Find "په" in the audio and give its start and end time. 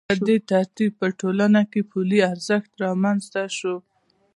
0.09-0.15, 1.01-1.07